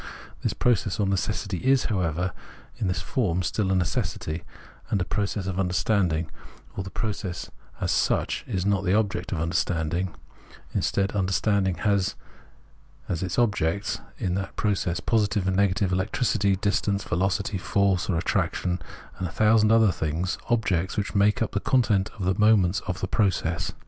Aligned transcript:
This 0.41 0.53
process 0.53 0.99
or 0.99 1.05
necessity 1.05 1.59
is, 1.59 1.83
however, 1.85 2.33
in 2.79 2.87
this 2.87 3.01
form, 3.03 3.43
still 3.43 3.71
a 3.71 3.75
necessity 3.75 4.41
and 4.89 4.99
a 4.99 5.05
process 5.05 5.45
of 5.45 5.57
imderstanding, 5.57 6.25
or 6.75 6.83
the 6.83 6.89
process 6.89 7.51
as 7.79 7.91
such 7.91 8.43
is 8.47 8.65
not 8.65 8.83
the 8.83 8.95
'object 8.97 9.31
of 9.31 9.39
understanding; 9.39 10.15
instead, 10.73 11.11
160 11.13 11.13
Phenmnenology 11.13 11.13
of 11.13 11.17
Miiid 11.19 11.19
understanding 11.19 11.91
has 11.91 12.15
as 13.07 13.21
its 13.21 13.37
objects 13.37 13.99
in 14.17 14.33
that 14.33 14.55
process 14.55 14.99
positive 14.99 15.45
and 15.45 15.55
negative 15.55 15.91
electricity, 15.91 16.55
distance, 16.55 17.03
velocity, 17.03 17.59
force 17.59 18.09
of 18.09 18.17
attraction, 18.17 18.81
and 19.19 19.27
a 19.27 19.31
thousand 19.31 19.71
other 19.71 19.91
things— 19.91 20.39
objects 20.49 20.97
which 20.97 21.13
make 21.13 21.43
up 21.43 21.51
the 21.51 21.59
content 21.59 22.09
of 22.17 22.25
the 22.25 22.33
moments 22.39 22.79
of 22.87 23.01
the 23.01 23.07
process. 23.07 23.71